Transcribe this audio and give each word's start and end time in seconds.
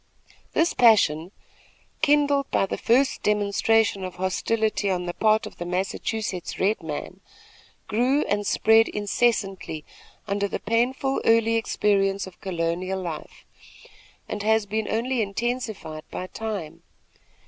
This 0.53 0.73
passion, 0.73 1.31
kindled 2.01 2.49
by 2.49 2.65
the 2.65 2.75
first 2.75 3.21
demonstration 3.21 4.03
of 4.03 4.15
hostility 4.15 4.89
on 4.89 5.05
the 5.05 5.13
part 5.13 5.45
of 5.45 5.57
the 5.57 5.63
Massachusetts 5.67 6.59
red 6.59 6.81
man, 6.81 7.19
grew 7.87 8.23
and 8.25 8.47
spread 8.47 8.87
incessantly 8.87 9.85
under 10.27 10.47
the 10.47 10.57
painful 10.59 11.21
early 11.23 11.53
experience 11.53 12.25
of 12.25 12.41
colonial 12.41 12.99
life, 12.99 13.45
and 14.27 14.41
has 14.41 14.65
been 14.65 14.87
only 14.89 15.21
intensified 15.21 16.05
by 16.09 16.25
time. 16.25 16.81